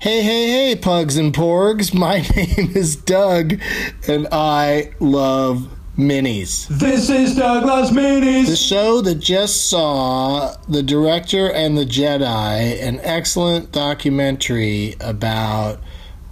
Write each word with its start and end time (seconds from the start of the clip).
Hey, 0.00 0.22
hey, 0.22 0.48
hey, 0.48 0.76
pugs 0.76 1.18
and 1.18 1.30
porgs. 1.30 1.92
My 1.94 2.20
name 2.34 2.74
is 2.74 2.96
Doug, 2.96 3.60
and 4.08 4.26
I 4.32 4.92
love 4.98 5.68
minis. 5.94 6.68
This 6.68 7.10
is 7.10 7.36
Doug 7.36 7.66
Loves 7.66 7.90
The 7.90 8.00
Minis. 8.00 8.46
The 8.46 8.56
show 8.56 9.02
that 9.02 9.16
just 9.16 9.68
saw 9.68 10.56
The 10.66 10.82
Director 10.82 11.52
and 11.52 11.76
the 11.76 11.84
Jedi, 11.84 12.82
an 12.82 12.98
excellent 13.02 13.72
documentary 13.72 14.96
about 15.00 15.80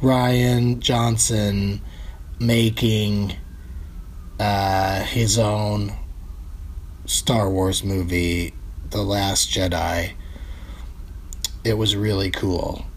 Rian 0.01 0.79
Johnson 0.79 1.83
making 2.41 3.37
uh, 4.41 5.03
his 5.03 5.39
own 5.39 5.93
Star 7.05 7.51
Wars 7.51 7.85
movie, 7.85 8.55
The 8.89 9.03
Last 9.03 9.51
Jedi. 9.51 10.13
It 11.65 11.77
was 11.77 11.95
really 11.95 12.31
cool. 12.31 12.88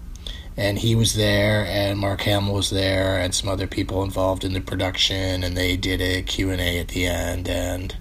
And 0.62 0.78
he 0.78 0.94
was 0.94 1.16
there, 1.16 1.66
and 1.66 1.98
Mark 1.98 2.22
Hamill 2.22 2.54
was 2.54 2.70
there, 2.70 3.18
and 3.18 3.34
some 3.34 3.50
other 3.50 3.66
people 3.66 4.04
involved 4.04 4.44
in 4.44 4.54
the 4.54 4.62
production, 4.62 5.44
and 5.44 5.58
they 5.58 5.76
did 5.76 6.02
a 6.02 6.22
Q&A 6.22 6.78
at 6.78 6.90
the 6.90 7.08
end, 7.08 7.50
and 7.50 7.96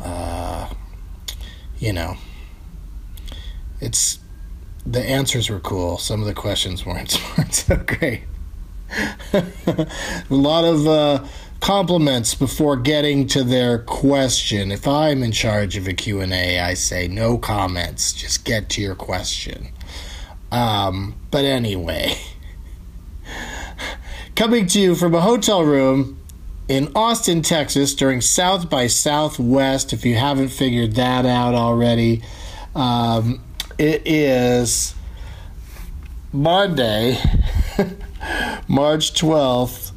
uh, 0.00 0.68
you 1.80 1.92
know, 1.92 2.14
it's 3.80 4.20
the 4.86 5.00
answers 5.00 5.50
were 5.50 5.58
cool. 5.58 5.98
Some 5.98 6.20
of 6.20 6.28
the 6.28 6.34
questions 6.34 6.86
weren't, 6.86 7.20
weren't 7.38 7.54
so 7.54 7.76
great. 7.76 8.22
a 9.32 9.86
lot 10.30 10.64
of 10.64 10.86
uh, 10.86 11.26
compliments 11.60 12.32
before 12.34 12.76
getting 12.76 13.26
to 13.26 13.42
their 13.42 13.80
question. 13.80 14.70
If 14.70 14.86
I'm 14.86 15.24
in 15.24 15.32
charge 15.32 15.76
of 15.76 15.88
a 15.88 15.92
Q&A, 15.92 16.60
I 16.60 16.74
say 16.74 17.08
no 17.08 17.38
comments. 17.38 18.12
Just 18.12 18.44
get 18.44 18.68
to 18.70 18.80
your 18.80 18.94
question. 18.94 19.72
Um, 20.50 21.14
but 21.30 21.44
anyway, 21.44 22.16
coming 24.34 24.66
to 24.68 24.80
you 24.80 24.94
from 24.94 25.14
a 25.14 25.20
hotel 25.20 25.62
room 25.62 26.18
in 26.68 26.90
Austin, 26.94 27.42
Texas, 27.42 27.94
during 27.94 28.20
South 28.20 28.68
by 28.70 28.86
Southwest. 28.86 29.92
If 29.92 30.04
you 30.04 30.16
haven't 30.16 30.48
figured 30.48 30.94
that 30.94 31.26
out 31.26 31.54
already, 31.54 32.22
um, 32.74 33.42
it 33.78 34.02
is 34.06 34.94
Monday, 36.32 37.18
March 38.68 39.12
12th, 39.14 39.92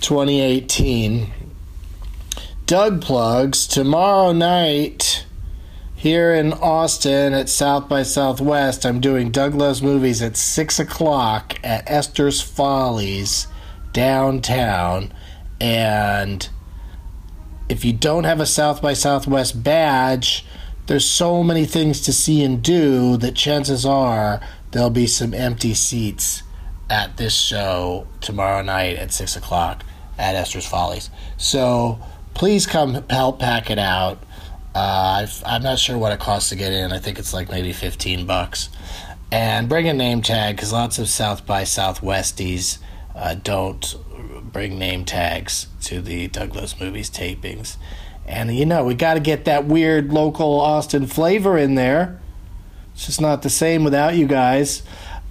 2018. 0.00 1.32
Doug 2.66 3.02
plugs 3.02 3.66
tomorrow 3.66 4.32
night 4.32 5.13
here 6.04 6.34
in 6.34 6.52
Austin 6.52 7.32
at 7.32 7.48
South 7.48 7.88
by 7.88 8.02
Southwest. 8.02 8.84
I'm 8.84 9.00
doing 9.00 9.30
Doug 9.30 9.54
Loves 9.54 9.80
Movies 9.80 10.20
at 10.20 10.36
6 10.36 10.78
o'clock 10.78 11.58
at 11.64 11.90
Esther's 11.90 12.42
Follies 12.42 13.46
downtown. 13.94 15.14
And 15.58 16.46
if 17.70 17.86
you 17.86 17.94
don't 17.94 18.24
have 18.24 18.38
a 18.38 18.44
South 18.44 18.82
by 18.82 18.92
Southwest 18.92 19.64
badge, 19.64 20.44
there's 20.88 21.06
so 21.06 21.42
many 21.42 21.64
things 21.64 22.02
to 22.02 22.12
see 22.12 22.44
and 22.44 22.62
do 22.62 23.16
that 23.16 23.34
chances 23.34 23.86
are 23.86 24.42
there'll 24.72 24.90
be 24.90 25.06
some 25.06 25.32
empty 25.32 25.72
seats 25.72 26.42
at 26.90 27.16
this 27.16 27.34
show 27.34 28.06
tomorrow 28.20 28.60
night 28.60 28.98
at 28.98 29.10
6 29.10 29.36
o'clock 29.36 29.82
at 30.18 30.34
Esther's 30.34 30.66
Follies. 30.66 31.08
So 31.38 31.98
please 32.34 32.66
come 32.66 33.08
help 33.08 33.38
pack 33.38 33.70
it 33.70 33.78
out. 33.78 34.22
Uh, 34.74 35.22
I've, 35.22 35.42
I'm 35.46 35.62
not 35.62 35.78
sure 35.78 35.96
what 35.96 36.12
it 36.12 36.18
costs 36.18 36.48
to 36.48 36.56
get 36.56 36.72
in. 36.72 36.92
I 36.92 36.98
think 36.98 37.18
it's 37.18 37.32
like 37.32 37.48
maybe 37.50 37.72
15 37.72 38.26
bucks. 38.26 38.70
And 39.30 39.68
bring 39.68 39.88
a 39.88 39.92
name 39.92 40.22
tag 40.22 40.56
because 40.56 40.72
lots 40.72 40.98
of 40.98 41.08
South 41.08 41.46
by 41.46 41.62
Southwesties 41.62 42.78
uh, 43.14 43.34
don't 43.34 43.96
bring 44.52 44.78
name 44.78 45.04
tags 45.04 45.68
to 45.82 46.00
the 46.00 46.28
Doug 46.28 46.54
Loves 46.54 46.78
Movies 46.80 47.10
tapings. 47.10 47.76
And 48.26 48.56
you 48.56 48.66
know, 48.66 48.84
we 48.84 48.94
got 48.94 49.14
to 49.14 49.20
get 49.20 49.44
that 49.44 49.66
weird 49.66 50.12
local 50.12 50.60
Austin 50.60 51.06
flavor 51.06 51.58
in 51.58 51.74
there. 51.74 52.20
It's 52.94 53.06
just 53.06 53.20
not 53.20 53.42
the 53.42 53.50
same 53.50 53.84
without 53.84 54.14
you 54.14 54.26
guys. 54.26 54.82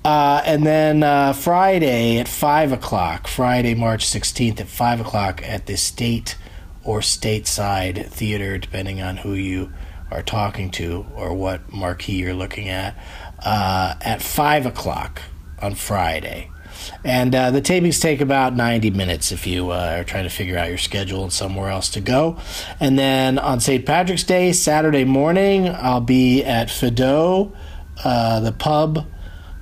Uh, 0.06 0.42
and 0.46 0.66
then 0.66 1.02
uh, 1.02 1.32
Friday 1.32 2.20
at 2.20 2.28
5 2.28 2.74
o'clock, 2.74 3.28
Friday, 3.28 3.74
March 3.74 4.06
16th 4.06 4.60
at 4.60 4.68
5 4.68 5.00
o'clock 5.00 5.42
at 5.44 5.66
the 5.66 5.78
State 5.78 6.36
or 6.84 7.00
Stateside 7.00 8.08
Theater, 8.08 8.58
depending 8.58 9.02
on 9.02 9.18
who 9.18 9.34
you 9.34 9.72
are 10.12 10.22
talking 10.22 10.70
to 10.72 11.06
or 11.16 11.34
what 11.34 11.72
marquee 11.72 12.14
you're 12.14 12.34
looking 12.34 12.70
at, 12.70 12.96
uh, 13.40 13.96
at 14.02 14.22
5 14.22 14.66
o'clock 14.66 15.22
on 15.60 15.76
Friday. 15.76 16.50
And 17.04 17.34
uh, 17.34 17.52
the 17.52 17.62
tapings 17.62 18.02
take 18.02 18.22
about 18.22 18.56
90 18.56 18.92
minutes 18.92 19.32
if 19.32 19.48
you 19.48 19.72
uh, 19.72 19.98
are 20.00 20.04
trying 20.04 20.24
to 20.24 20.30
figure 20.30 20.58
out 20.58 20.70
your 20.70 20.78
schedule 20.78 21.24
and 21.24 21.32
somewhere 21.32 21.70
else 21.70 21.90
to 21.92 22.02
go. 22.02 22.38
And 22.80 22.98
then 22.98 23.40
on 23.40 23.60
St. 23.60 23.86
Patrick's 23.86 24.24
Day, 24.24 24.52
Saturday 24.52 25.06
morning, 25.06 25.70
I'll 25.70 26.02
be 26.02 26.44
at 26.44 26.68
Fado, 26.68 27.56
uh, 28.04 28.40
the 28.40 28.52
pub 28.52 29.06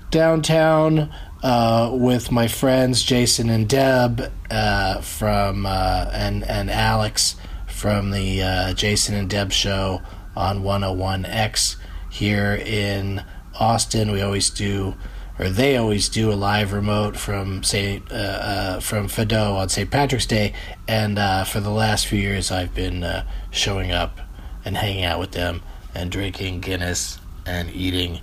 downtown, 0.10 1.14
uh, 1.44 1.90
with 1.94 2.32
my 2.32 2.48
friends 2.48 3.04
Jason 3.04 3.50
and 3.50 3.68
Deb 3.68 4.32
uh, 4.50 5.02
from 5.02 5.66
uh, 5.66 6.10
and 6.14 6.44
and 6.44 6.70
Alex 6.70 7.36
from 7.68 8.12
the 8.12 8.42
uh, 8.42 8.74
Jason 8.74 9.16
and 9.16 9.30
Deb 9.30 9.52
show 9.52 10.02
on 10.36 10.64
101X 10.64 11.78
here 12.10 12.54
in 12.54 13.24
Austin. 13.60 14.12
We 14.12 14.22
always 14.22 14.50
do 14.50 14.96
or 15.40 15.50
they 15.50 15.76
always 15.78 16.08
do 16.10 16.32
a 16.32 16.36
live 16.36 16.72
remote 16.74 17.18
from 17.18 17.64
say 17.64 18.02
uh, 18.12 18.16
uh, 18.16 18.80
from 18.80 19.08
Fado 19.08 19.56
on 19.56 19.70
St. 19.70 19.90
Patrick's 19.90 20.28
Day, 20.28 20.54
and 20.88 21.18
uh, 21.18 21.44
for 21.44 21.60
the 21.60 21.72
last 21.72 22.08
few 22.08 22.20
years 22.20 22.52
I've 22.52 22.76
been 22.76 23.24
showing 23.50 23.92
up 23.92 24.20
and 24.64 24.78
hanging 24.78 25.04
out 25.04 25.20
with 25.20 25.32
them 25.32 25.64
and 25.96 26.12
drinking 26.12 26.62
Guinness 26.62 27.20
and 27.46 27.70
eating 27.72 28.20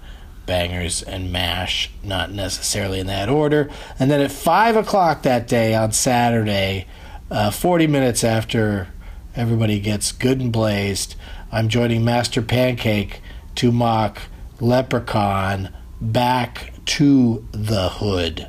bangers 0.48 1.02
and 1.02 1.30
mash, 1.30 1.90
not 2.02 2.32
necessarily 2.32 2.98
in 2.98 3.06
that 3.06 3.28
order. 3.28 3.70
And 4.00 4.10
then 4.10 4.20
at 4.20 4.32
five 4.32 4.74
o'clock 4.74 5.22
that 5.22 5.46
day 5.46 5.76
on 5.76 5.92
Saturday, 5.92 6.86
uh, 7.30 7.52
forty 7.52 7.86
minutes 7.86 8.24
after 8.24 8.88
everybody 9.36 9.78
gets 9.78 10.10
good 10.10 10.40
and 10.40 10.50
blazed, 10.50 11.14
I'm 11.52 11.68
joining 11.68 12.04
Master 12.04 12.42
Pancake 12.42 13.20
to 13.56 13.70
mock 13.70 14.22
Leprechaun 14.58 15.72
back 16.00 16.72
to 16.86 17.46
the 17.52 17.90
hood, 17.90 18.48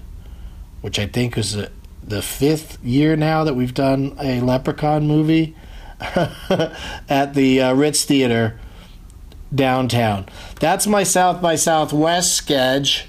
which 0.82 0.98
I 0.98 1.06
think 1.06 1.38
is 1.38 1.54
the, 1.54 1.72
the 2.02 2.22
fifth 2.22 2.84
year 2.84 3.16
now 3.16 3.44
that 3.44 3.54
we've 3.54 3.74
done 3.74 4.16
a 4.20 4.40
Leprechaun 4.40 5.06
movie 5.06 5.56
at 6.00 7.34
the 7.34 7.62
uh, 7.62 7.74
Ritz 7.74 8.06
Theater 8.06 8.58
downtown. 9.54 10.26
That's 10.60 10.88
my 10.88 11.04
South 11.04 11.42
by 11.42 11.56
Southwest 11.56 12.34
sketch. 12.34 13.08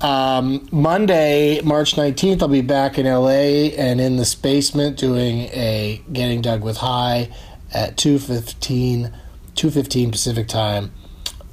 Um, 0.00 0.66
Monday, 0.72 1.60
March 1.60 1.94
19th, 1.94 2.40
I'll 2.40 2.48
be 2.48 2.62
back 2.62 2.98
in 2.98 3.04
LA 3.04 3.74
and 3.76 4.00
in 4.00 4.16
the 4.16 4.36
basement 4.40 4.96
doing 4.96 5.40
a 5.52 6.02
Getting 6.10 6.40
Doug 6.40 6.62
with 6.62 6.78
High 6.78 7.28
at 7.72 7.96
2.15, 7.96 9.12
2.15 9.54 10.10
Pacific 10.10 10.48
Time, 10.48 10.92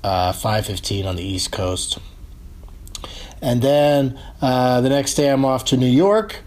uh, 0.03 0.31
5.15 0.31 1.05
on 1.05 1.17
the 1.17 1.23
East 1.23 1.51
Coast. 1.51 1.99
And 3.41 3.61
then 3.61 4.17
uh, 4.41 4.81
the 4.81 4.89
next 4.89 5.15
day, 5.15 5.29
I'm 5.29 5.43
off 5.43 5.65
to 5.65 5.77
New 5.77 5.85
York, 5.85 6.37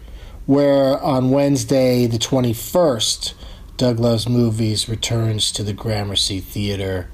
where 0.47 0.99
on 1.03 1.31
Wednesday, 1.31 2.07
the 2.07 2.19
21st, 2.19 3.35
Doug 3.77 4.01
Loves 4.01 4.29
Movies 4.29 4.89
returns 4.89 5.53
to 5.53 5.63
the 5.63 5.73
Gramercy 5.73 6.41
Theater 6.41 7.09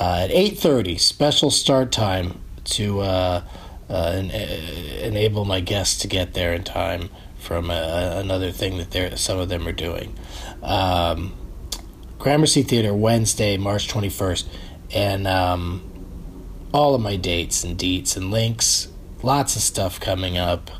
at 0.00 0.30
8.30, 0.30 0.98
special 0.98 1.50
start 1.50 1.92
time 1.92 2.40
to 2.64 3.00
uh, 3.00 3.42
uh, 3.90 4.12
en- 4.14 4.30
enable 4.30 5.44
my 5.44 5.60
guests 5.60 5.98
to 6.00 6.08
get 6.08 6.34
there 6.34 6.52
in 6.54 6.64
time 6.64 7.10
from 7.38 7.70
uh, 7.70 7.74
another 8.14 8.50
thing 8.50 8.78
that 8.78 9.18
some 9.18 9.38
of 9.38 9.48
them 9.48 9.66
are 9.66 9.72
doing. 9.72 10.16
Um, 10.62 11.34
Gramercy 12.18 12.62
Theater, 12.62 12.94
Wednesday, 12.94 13.56
March 13.56 13.88
21st. 13.88 14.46
And 14.94 15.26
um, 15.26 15.82
all 16.72 16.94
of 16.94 17.00
my 17.00 17.16
dates 17.16 17.64
and 17.64 17.76
deets 17.76 18.16
and 18.16 18.30
links 18.30 18.88
lots 19.22 19.56
of 19.56 19.62
stuff 19.62 20.00
coming 20.00 20.36
up. 20.36 20.70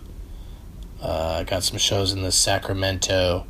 Uh, 1.00 1.38
I 1.40 1.44
got 1.44 1.62
some 1.62 1.78
shows 1.78 2.12
in 2.12 2.22
the 2.22 2.32
Sacramento, 2.32 3.46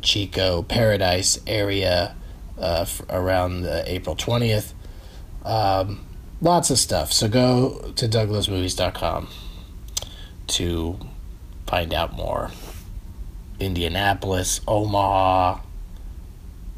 Chico, 0.00 0.62
Paradise 0.62 1.38
area 1.46 2.16
uh, 2.58 2.86
around 3.08 3.66
April 3.66 4.16
20th. 4.16 4.72
Um, 5.44 6.04
lots 6.40 6.70
of 6.70 6.78
stuff. 6.78 7.12
So 7.12 7.28
go 7.28 7.92
to 7.96 8.08
douglovesmovies.com 8.08 9.28
to 10.48 10.98
find 11.66 11.94
out 11.94 12.14
more. 12.14 12.50
Indianapolis, 13.60 14.60
Omaha, 14.68 15.60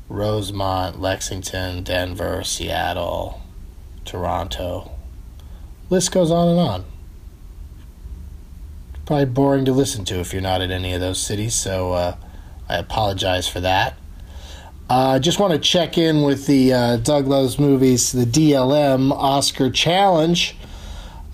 Rosemont, 0.08 1.00
Lexington, 1.00 1.82
Denver, 1.82 2.42
Seattle, 2.42 3.40
Toronto. 4.04 4.90
List 5.88 6.12
goes 6.12 6.30
on 6.30 6.48
and 6.48 6.58
on. 6.58 6.84
probably 9.04 9.26
boring 9.26 9.64
to 9.64 9.72
listen 9.72 10.04
to 10.06 10.20
if 10.20 10.32
you're 10.32 10.42
not 10.42 10.60
in 10.62 10.70
any 10.70 10.94
of 10.94 11.00
those 11.00 11.20
cities. 11.20 11.54
So 11.54 11.92
uh, 11.92 12.16
I 12.68 12.76
apologize 12.76 13.48
for 13.48 13.60
that. 13.60 13.96
I 14.90 15.14
uh, 15.14 15.18
just 15.20 15.38
want 15.38 15.52
to 15.52 15.58
check 15.60 15.96
in 15.98 16.22
with 16.22 16.46
the 16.46 16.72
uh, 16.72 16.96
Doug 16.96 17.28
Loves 17.28 17.60
Movies, 17.60 18.10
the 18.10 18.24
DLM 18.24 19.12
Oscar 19.12 19.70
Challenge. 19.70 20.56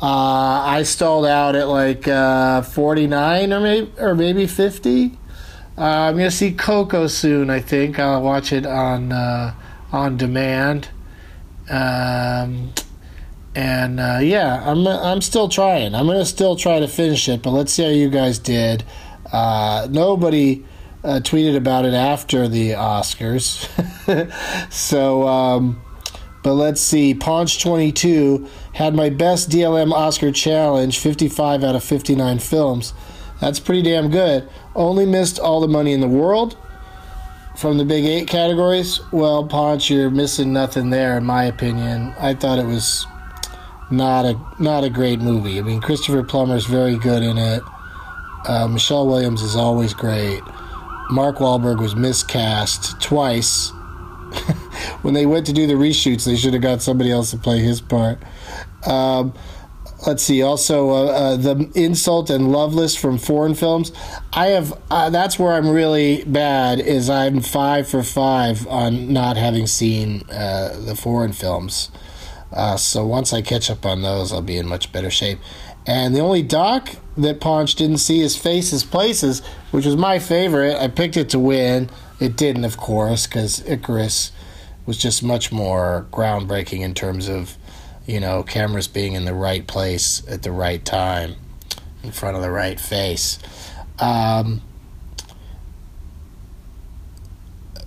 Uh, 0.03 0.61
I 0.63 0.83
stalled 0.83 1.25
out 1.25 1.57
at 1.57 1.67
like 1.67 2.07
uh, 2.07 2.61
49 2.61 3.55
or 3.55 3.61
maybe, 3.61 3.93
or 3.99 4.15
maybe 4.15 4.47
50. 4.47 5.07
Uh, 5.79 5.81
I'm 5.81 6.19
going 6.19 6.29
to 6.29 6.37
see 6.37 6.53
Coco 6.53 7.07
soon, 7.07 7.49
I 7.49 7.61
think. 7.61 7.99
I'll 7.99 8.21
watch 8.21 8.53
it 8.53 8.67
on, 8.67 9.11
uh, 9.11 9.55
on 9.91 10.19
demand. 10.19 10.89
Um, 11.71 12.75
and 13.55 13.99
uh, 13.99 14.19
yeah, 14.21 14.71
I'm 14.71 14.87
I'm 14.87 15.23
still 15.23 15.49
trying. 15.49 15.95
I'm 15.95 16.07
gonna 16.07 16.27
still 16.27 16.57
try 16.57 16.79
to 16.79 16.87
finish 16.87 17.27
it, 17.27 17.43
but 17.43 17.53
let's 17.53 17.73
see 17.73 17.85
how 17.85 17.89
you 17.89 18.11
guys 18.11 18.39
did. 18.39 18.85
Uh, 19.33 19.89
nobody 19.91 20.63
uh, 21.07 21.21
tweeted 21.21 21.57
about 21.57 21.85
it 21.85 21.95
after 21.95 22.49
the 22.49 22.73
Oscars, 22.73 23.69
so 24.73 25.27
um, 25.29 25.81
but 26.43 26.55
let's 26.55 26.81
see. 26.81 27.15
Paunch 27.15 27.63
twenty 27.63 27.93
two 27.93 28.49
had 28.73 28.95
my 28.95 29.09
best 29.09 29.49
DLM 29.49 29.93
Oscar 29.93 30.33
challenge, 30.33 30.99
fifty 30.99 31.29
five 31.29 31.63
out 31.63 31.77
of 31.77 31.85
fifty 31.85 32.17
nine 32.17 32.41
films. 32.41 32.93
That's 33.41 33.61
pretty 33.61 33.83
damn 33.83 34.11
good. 34.11 34.49
Only 34.75 35.07
missed 35.07 35.39
all 35.39 35.61
the 35.61 35.69
money 35.69 35.93
in 35.93 36.01
the 36.01 36.09
world 36.09 36.57
from 37.57 37.79
the 37.79 37.85
big 37.85 38.05
eight 38.05 38.27
categories. 38.27 39.01
Well, 39.13 39.47
Paunch, 39.47 39.89
you're 39.91 40.11
missing 40.11 40.53
nothing 40.53 40.91
there, 40.91 41.17
in 41.17 41.25
my 41.25 41.45
opinion. 41.45 42.15
I 42.19 42.35
thought 42.35 42.59
it 42.59 42.67
was 42.67 43.07
not 43.93 44.25
a 44.25 44.41
not 44.59 44.83
a 44.83 44.91
great 44.91 45.21
movie. 45.21 45.61
I 45.61 45.63
mean, 45.63 45.81
Christopher 45.81 46.25
Plummer 46.25 46.57
is 46.57 46.67
very 46.67 46.99
good 46.99 47.23
in 47.23 47.39
it. 47.39 47.63
Uh, 48.49 48.67
Michelle 48.67 49.07
Williams 49.07 49.43
is 49.43 49.55
always 49.55 49.95
great. 49.95 50.41
Mark 51.11 51.37
Wahlberg 51.37 51.81
was 51.81 51.95
miscast 51.95 53.01
twice. 53.01 53.71
when 55.03 55.15
they 55.15 55.27
went 55.27 55.47
to 55.47 55.53
do 55.53 55.67
the 55.67 55.75
reshoots, 55.75 56.25
they 56.25 56.37
should 56.37 56.53
have 56.53 56.63
got 56.63 56.83
somebody 56.83 57.11
else 57.11 57.31
to 57.31 57.39
play 57.39 57.61
his 57.61 57.81
part. 57.81 58.19
Um, 58.87 59.33
let's 60.07 60.23
see. 60.23 60.43
Also, 60.43 60.91
uh, 60.91 61.05
uh, 61.07 61.37
the 61.37 61.71
insult 61.75 62.31
and 62.31 62.51
loveless 62.51 62.97
from 62.97 63.19
foreign 63.19 63.55
films. 63.55 63.93
I 64.33 64.49
have. 64.49 64.79
Uh, 64.91 65.11
that's 65.11 65.39
where 65.39 65.53
I'm 65.53 65.69
really 65.69 66.25
bad. 66.25 66.81
Is 66.81 67.09
I'm 67.09 67.41
five 67.41 67.89
for 67.89 68.03
five 68.03 68.67
on 68.67 69.13
not 69.13 69.37
having 69.37 69.67
seen 69.67 70.23
uh, 70.31 70.79
the 70.85 70.97
foreign 70.97 71.33
films. 71.33 71.91
Uh, 72.53 72.77
so 72.77 73.07
once 73.07 73.33
I 73.33 73.43
catch 73.43 73.71
up 73.71 73.85
on 73.85 74.03
those, 74.03 74.33
I'll 74.33 74.43
be 74.43 74.57
in 74.57 74.67
much 74.67 74.93
better 74.93 75.11
shape. 75.11 75.39
And 75.87 76.15
the 76.15 76.21
only 76.21 76.43
doc 76.43 76.91
that 77.17 77.41
Paunch 77.41 77.77
didn't 77.77 77.99
see 77.99 78.21
is 78.21 78.37
Faces 78.37 78.85
Places, 78.85 79.41
which 79.71 79.87
was 79.87 79.97
my 79.97 80.19
favorite. 80.19 80.77
I 80.77 80.89
picked 80.89 81.17
it 81.17 81.31
to 81.31 81.39
win. 81.39 81.89
It 82.21 82.37
didn't, 82.37 82.65
of 82.65 82.77
course, 82.77 83.27
because 83.27 83.67
Icarus 83.69 84.33
was 84.85 84.99
just 84.99 85.23
much 85.23 85.53
more 85.53 86.07
groundbreaking 86.13 86.81
in 86.81 86.95
terms 86.95 87.29
of, 87.29 87.57
you 88.07 88.21
know, 88.21 88.43
cameras 88.43 88.89
being 88.89 89.13
in 89.13 89.25
the 89.25 89.35
right 89.35 89.67
place 89.67 90.23
at 90.29 90.43
the 90.43 90.53
right 90.53 90.85
time, 90.85 91.37
in 92.03 92.11
front 92.11 92.37
of 92.37 92.43
the 92.43 92.51
right 92.51 92.81
face. 92.81 93.39
Um, 93.99 94.63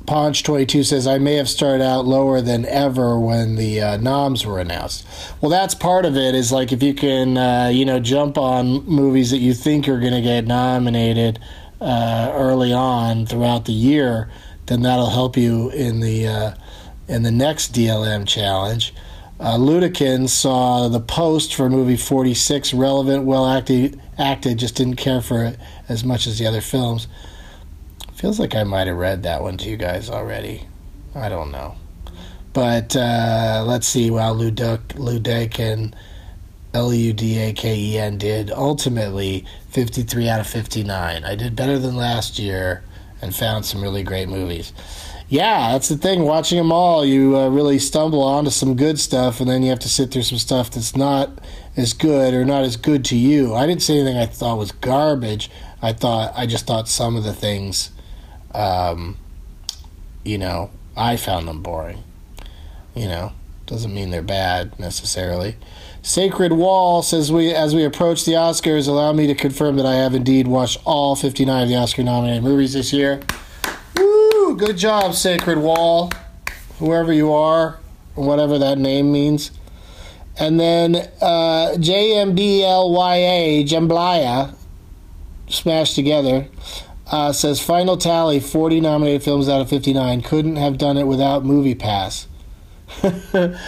Paunch 0.10 0.42
22 0.42 0.86
says, 0.86 1.06
I 1.06 1.20
may 1.20 1.36
have 1.36 1.48
started 1.48 1.84
out 1.84 2.04
lower 2.04 2.42
than 2.42 2.66
ever 2.66 3.20
when 3.20 3.58
the 3.58 3.80
uh, 3.80 3.98
noms 3.98 4.44
were 4.44 4.60
announced. 4.60 5.06
Well, 5.40 5.52
that's 5.52 5.76
part 5.76 6.04
of 6.04 6.18
it, 6.18 6.34
is 6.34 6.52
like 6.52 6.72
if 6.72 6.82
you 6.82 6.96
can, 6.96 7.38
uh, 7.38 7.68
you 7.68 7.86
know, 7.86 8.00
jump 8.00 8.36
on 8.36 8.84
movies 8.88 9.30
that 9.30 9.38
you 9.38 9.54
think 9.54 9.88
are 9.88 10.00
going 10.00 10.14
to 10.14 10.22
get 10.24 10.48
nominated 10.48 11.38
uh, 11.80 12.32
early 12.34 12.74
on 12.74 13.28
throughout 13.28 13.66
the 13.66 13.72
year, 13.72 14.32
then 14.66 14.82
that'll 14.82 15.12
help 15.12 15.38
you 15.38 15.70
in 15.70 16.00
the, 16.00 16.26
uh, 16.26 16.54
in 17.08 17.22
the 17.22 17.32
next 17.32 17.76
DLM 17.76 18.28
challenge. 18.28 18.96
Uh, 19.40 19.58
Ludaken 19.58 20.28
saw 20.28 20.88
the 20.88 21.02
post 21.02 21.54
for 21.54 21.70
movie 21.70 21.98
46 21.98 22.74
relevant, 22.74 23.26
well 23.26 23.46
acted, 23.46 24.02
acted, 24.18 24.58
just 24.58 24.76
didn't 24.76 24.96
care 24.96 25.22
for 25.22 25.44
it 25.44 25.60
as 25.88 26.04
much 26.04 26.26
as 26.26 26.40
the 26.40 26.48
other 26.48 26.62
films. 26.62 27.08
Feels 28.20 28.38
like 28.38 28.54
I 28.54 28.66
might 28.66 28.88
have 28.88 28.98
read 28.98 29.24
that 29.24 29.42
one 29.42 29.56
to 29.60 29.70
you 29.70 29.78
guys 29.78 30.10
already. 30.10 30.68
I 31.16 31.30
don't 31.30 31.54
know. 31.54 31.76
But 32.52 32.94
uh, 32.94 33.64
let's 33.66 33.88
see. 33.88 34.12
Well, 34.12 34.36
Ludek, 34.36 34.80
Ludaken, 34.96 35.94
L 36.74 36.94
U 36.94 37.14
D 37.14 37.40
A 37.40 37.54
K 37.54 37.80
E 37.80 37.98
N, 37.98 38.18
did 38.18 38.52
ultimately 38.52 39.46
53 39.70 40.28
out 40.28 40.42
of 40.42 40.48
59. 40.48 41.24
I 41.24 41.36
did 41.36 41.56
better 41.56 41.80
than 41.80 41.96
last 41.96 42.38
year 42.38 42.84
and 43.22 43.34
found 43.34 43.66
some 43.66 43.82
really 43.82 44.04
great 44.04 44.28
movies. 44.28 44.74
Yeah, 45.30 45.72
that's 45.72 45.88
the 45.88 45.96
thing. 45.96 46.24
Watching 46.24 46.58
them 46.58 46.74
all, 46.74 47.06
you 47.06 47.38
uh, 47.38 47.48
really 47.48 47.80
stumble 47.80 48.22
onto 48.22 48.50
some 48.50 48.76
good 48.76 49.00
stuff, 49.00 49.40
and 49.40 49.50
then 49.50 49.64
you 49.64 49.70
have 49.70 49.80
to 49.80 49.90
sit 49.90 50.12
through 50.12 50.24
some 50.24 50.40
stuff 50.40 50.72
that's 50.72 50.94
not 50.94 51.40
as 51.78 51.94
good 51.94 52.34
or 52.34 52.44
not 52.44 52.64
as 52.64 52.76
good 52.76 53.06
to 53.06 53.16
you. 53.16 53.56
I 53.56 53.66
didn't 53.66 53.82
say 53.82 53.98
anything 53.98 54.18
I 54.18 54.26
thought 54.26 54.58
was 54.58 54.74
garbage. 54.74 55.50
I 55.82 55.94
thought 55.94 56.34
I 56.36 56.48
just 56.48 56.68
thought 56.68 56.90
some 56.90 57.16
of 57.16 57.24
the 57.24 57.32
things 57.32 57.92
um, 58.54 59.18
you 60.24 60.38
know, 60.38 60.72
I 60.96 61.18
found 61.18 61.48
them 61.48 61.62
boring. 61.62 62.04
You 62.96 63.08
know, 63.08 63.34
doesn't 63.66 63.94
mean 63.94 64.10
they're 64.10 64.22
bad 64.22 64.78
necessarily. 64.80 65.56
Sacred 66.02 66.54
Wall 66.54 67.02
says 67.02 67.32
we 67.32 67.54
as 67.54 67.76
we 67.76 67.84
approach 67.84 68.26
the 68.26 68.34
Oscars, 68.34 68.88
allow 68.88 69.14
me 69.14 69.28
to 69.28 69.36
confirm 69.36 69.76
that 69.78 69.86
I 69.86 69.96
have 69.96 70.16
indeed 70.16 70.48
watched 70.48 70.80
all 70.86 71.16
59 71.16 71.64
of 71.64 71.70
the 71.70 71.76
Oscar 71.76 72.04
nominated 72.04 72.44
movies 72.44 72.74
this 72.74 72.92
year. 72.92 73.22
Woo! 73.98 74.56
Good 74.56 74.78
job, 74.78 75.14
Sacred 75.14 75.60
Wall. 75.60 76.12
Whoever 76.80 77.14
you 77.14 77.32
are, 77.32 77.80
whatever 78.16 78.58
that 78.58 78.78
name 78.78 79.12
means. 79.12 79.52
And 80.38 80.58
then 80.58 80.96
uh, 81.22 81.76
JMBLYA, 81.76 83.68
Jambalaya, 83.68 84.56
smashed 85.50 85.96
together 85.96 86.48
uh, 87.12 87.32
says 87.34 87.60
final 87.60 87.98
tally 87.98 88.40
40 88.40 88.82
nominated 88.82 89.24
films 89.24 89.50
out 89.50 89.62
of 89.62 89.70
59 89.70 90.22
couldn't 90.22 90.56
have 90.58 90.78
done 90.78 90.98
it 90.98 91.08
without 91.08 91.44
MoviePass. 91.44 92.28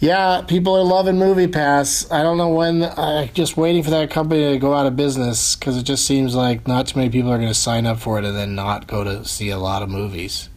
Yeah 0.00 0.40
people 0.48 0.74
are 0.74 0.82
loving 0.82 1.16
MoviePass. 1.16 2.10
I 2.10 2.22
don't 2.22 2.38
know 2.38 2.48
when 2.48 2.82
i'm 2.82 3.28
just 3.34 3.58
waiting 3.58 3.82
for 3.82 3.90
that 3.90 4.10
company 4.10 4.52
to 4.52 4.58
go 4.58 4.72
out 4.72 4.86
of 4.86 4.96
business 4.96 5.56
because 5.56 5.76
it 5.76 5.82
just 5.82 6.06
seems 6.06 6.34
like 6.34 6.66
not 6.66 6.86
too 6.86 6.98
many 6.98 7.10
people 7.10 7.30
are 7.30 7.36
going 7.36 7.48
to 7.48 7.54
sign 7.54 7.84
up 7.84 8.00
for 8.00 8.18
it 8.18 8.24
and 8.24 8.34
then 8.34 8.54
not 8.54 8.86
go 8.86 9.04
to 9.04 9.26
see 9.26 9.50
a 9.50 9.58
lot 9.58 9.82
of 9.82 9.90
movies. 9.90 10.48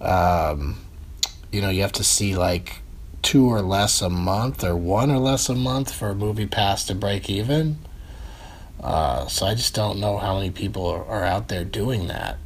Um, 0.00 0.78
you 1.50 1.60
know 1.60 1.70
you 1.70 1.82
have 1.82 1.92
to 1.92 2.04
see 2.04 2.36
like 2.36 2.82
two 3.20 3.46
or 3.46 3.62
less 3.62 4.00
a 4.00 4.08
month 4.08 4.62
or 4.62 4.76
one 4.76 5.10
or 5.10 5.18
less 5.18 5.48
a 5.48 5.56
month 5.56 5.92
for 5.92 6.10
a 6.10 6.14
MoviePass 6.14 6.86
to 6.86 6.94
break 6.94 7.28
even 7.28 7.78
uh, 8.82 9.26
so 9.28 9.46
I 9.46 9.54
just 9.54 9.74
don't 9.74 10.00
know 10.00 10.18
how 10.18 10.36
many 10.36 10.50
people 10.50 10.86
are, 10.86 11.04
are 11.04 11.24
out 11.24 11.48
there 11.48 11.64
doing 11.64 12.08
that. 12.08 12.38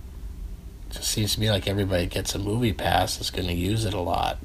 It 0.90 0.94
just 0.94 1.10
seems 1.10 1.34
to 1.34 1.40
me 1.40 1.50
like 1.50 1.66
everybody 1.66 2.06
gets 2.06 2.34
a 2.34 2.38
MoviePass 2.38 3.20
is 3.20 3.30
going 3.30 3.48
to 3.48 3.54
use 3.54 3.84
it 3.84 3.94
a 3.94 4.00
lot. 4.00 4.38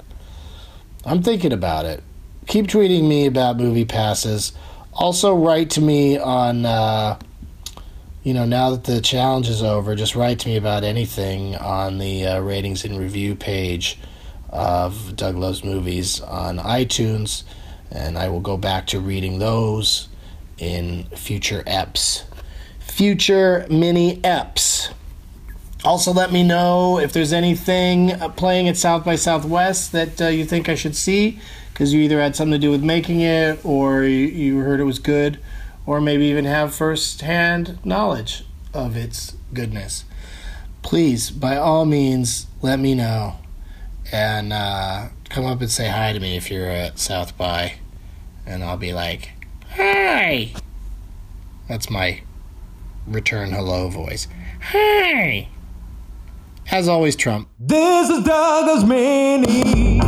I'm 1.05 1.21
thinking 1.21 1.51
about 1.51 1.85
it. 1.85 2.03
Keep 2.47 2.67
tweeting 2.67 3.07
me 3.07 3.25
about 3.25 3.57
movie 3.57 3.85
passes. 3.85 4.53
Also, 4.93 5.35
write 5.35 5.71
to 5.71 5.81
me 5.81 6.17
on, 6.17 6.65
uh, 6.65 7.19
you 8.23 8.33
know, 8.33 8.45
now 8.45 8.71
that 8.71 8.83
the 8.85 9.01
challenge 9.01 9.49
is 9.49 9.61
over, 9.61 9.95
just 9.95 10.15
write 10.15 10.39
to 10.39 10.47
me 10.47 10.57
about 10.57 10.83
anything 10.83 11.55
on 11.55 11.97
the 11.97 12.25
uh, 12.25 12.39
ratings 12.39 12.85
and 12.85 12.97
review 12.97 13.35
page 13.35 13.97
of 14.49 15.15
Doug 15.15 15.35
Loves 15.35 15.63
Movies 15.63 16.19
on 16.21 16.57
iTunes, 16.57 17.43
and 17.89 18.17
I 18.17 18.29
will 18.29 18.41
go 18.41 18.57
back 18.57 18.87
to 18.87 18.99
reading 18.99 19.39
those 19.39 20.07
in 20.61 21.03
future 21.15 21.63
EPs. 21.65 22.23
Future 22.79 23.65
mini 23.69 24.17
EPs. 24.17 24.93
Also, 25.83 26.13
let 26.13 26.31
me 26.31 26.43
know 26.43 26.99
if 26.99 27.11
there's 27.11 27.33
anything 27.33 28.11
uh, 28.11 28.29
playing 28.29 28.67
at 28.69 28.77
South 28.77 29.03
by 29.03 29.15
Southwest 29.15 29.91
that 29.91 30.21
uh, 30.21 30.27
you 30.27 30.45
think 30.45 30.69
I 30.69 30.75
should 30.75 30.95
see, 30.95 31.39
because 31.73 31.91
you 31.91 32.01
either 32.01 32.21
had 32.21 32.35
something 32.35 32.51
to 32.51 32.59
do 32.59 32.69
with 32.69 32.83
making 32.83 33.21
it, 33.21 33.65
or 33.65 34.03
you 34.03 34.59
heard 34.59 34.79
it 34.79 34.83
was 34.83 34.99
good, 34.99 35.39
or 35.87 35.99
maybe 35.99 36.25
even 36.25 36.45
have 36.45 36.75
first-hand 36.75 37.83
knowledge 37.83 38.43
of 38.75 38.95
its 38.95 39.35
goodness. 39.53 40.05
Please, 40.83 41.31
by 41.31 41.57
all 41.57 41.85
means, 41.85 42.45
let 42.61 42.79
me 42.79 42.93
know, 42.93 43.37
and 44.11 44.53
uh, 44.53 45.07
come 45.29 45.45
up 45.45 45.61
and 45.61 45.71
say 45.71 45.87
hi 45.87 46.13
to 46.13 46.19
me 46.19 46.37
if 46.37 46.51
you're 46.51 46.69
at 46.69 46.99
South 46.99 47.35
by, 47.35 47.73
and 48.45 48.63
I'll 48.63 48.77
be 48.77 48.93
like, 48.93 49.31
Hi. 49.71 50.51
That's 51.67 51.89
my 51.89 52.21
return 53.07 53.51
hello 53.51 53.89
voice. 53.89 54.27
Hi. 54.61 55.47
As 56.69 56.87
always, 56.87 57.15
Trump. 57.15 57.47
This 57.59 58.09
is 58.09 58.23
Doug 58.23 58.67
Loves 58.67 58.83
Mini. 58.83 59.99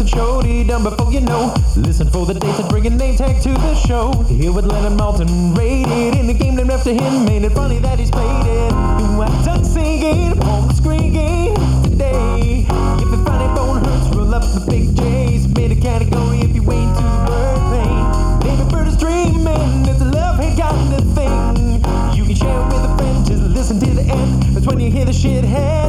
A 0.00 0.04
Doug 0.04 0.66
done 0.66 0.82
before 0.84 1.12
you 1.12 1.20
know. 1.20 1.54
Listen 1.76 2.08
for 2.08 2.24
the 2.24 2.32
dates 2.32 2.58
and 2.58 2.68
bring 2.68 2.86
a 2.86 2.90
name 2.90 3.14
tag 3.14 3.42
to 3.42 3.50
the 3.50 3.74
show. 3.74 4.10
Here 4.22 4.50
with 4.50 4.64
Leonard 4.64 4.98
Maltin, 4.98 5.56
rated 5.56 6.18
in 6.18 6.26
the 6.26 6.32
game 6.32 6.56
named 6.56 6.70
after 6.70 6.92
him. 6.92 7.26
Made 7.26 7.44
it 7.44 7.52
funny 7.52 7.78
that 7.78 7.98
he's 7.98 8.10
played 8.10 8.46
it. 8.46 8.72
You 8.72 9.18
want 9.18 9.44
Doug 9.44 9.64
singing 9.66 10.32
screen 10.74 11.12
game 11.12 11.54
today. 11.84 12.64
If 13.02 13.10
the 13.10 13.22
funny 13.24 13.54
bone 13.54 13.84
hurts, 13.84 14.16
roll 14.16 14.34
up 14.34 14.42
the 14.42 14.64
big 14.68 14.96
J's. 14.96 15.46
Made 15.48 15.72
a 15.72 15.80
category 15.80 16.40
if 16.40 16.54
you 16.54 16.62
ain't 16.72 16.96
to 16.96 17.02
the 17.02 17.60
pain. 17.70 18.40
Baby 18.40 18.70
bird 18.70 18.88
is 18.88 18.96
dreaming, 18.96 19.86
it's 19.86 20.00
a 20.00 20.06
love 20.06 20.40
hate 20.40 20.58
kind 20.58 20.94
of 20.94 21.04
thing. 21.14 21.84
You 22.16 22.24
can 22.24 22.34
share 22.34 22.60
it 22.60 22.66
with 22.72 22.90
a 22.90 22.96
friend, 22.96 23.26
just 23.26 23.42
listen 23.42 23.78
to 23.80 23.90
the 23.90 24.02
end. 24.02 24.42
That's 24.54 24.66
when 24.66 24.80
you 24.80 24.90
hear 24.90 25.04
the 25.04 25.12
shithead 25.12 25.44
sing. 25.44 25.81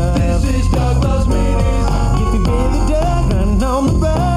Stuff. 0.00 0.42
This 0.42 0.64
is 0.64 0.68
Doug 0.68 1.04
Loves 1.04 1.26
Minis. 1.26 2.28
If 2.28 2.34
you 2.34 2.52
really 2.52 2.88
Doug, 2.88 3.32
run 3.32 3.62
on 3.62 3.86
the 3.86 3.92
rug. 3.94 4.29